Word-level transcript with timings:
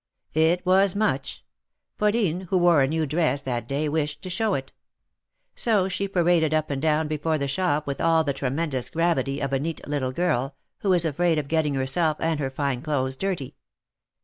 It 0.33 0.65
was 0.65 0.95
Much. 0.95 1.45
Pauline, 1.99 2.47
who 2.49 2.57
wore 2.57 2.81
a 2.81 2.87
new 2.87 3.05
dress 3.05 3.43
that 3.43 3.67
day, 3.67 3.87
wished 3.87 4.23
to 4.23 4.31
show 4.31 4.55
it. 4.55 4.73
So 5.53 5.87
she 5.89 6.07
paraded 6.07 6.55
up 6.55 6.71
and 6.71 6.81
down 6.81 7.07
before 7.07 7.37
the 7.37 7.47
shop 7.47 7.85
with 7.85 8.01
all 8.01 8.23
the 8.23 8.33
tremendous 8.33 8.89
gravity 8.89 9.39
of 9.39 9.53
a 9.53 9.59
neat 9.59 9.87
little 9.87 10.11
girl, 10.11 10.55
who 10.79 10.91
is 10.93 11.05
afraid 11.05 11.37
of 11.37 11.47
getting 11.47 11.75
herself 11.75 12.17
and 12.19 12.39
her 12.39 12.49
fine 12.49 12.81
clothes 12.81 13.15
dirty. 13.15 13.57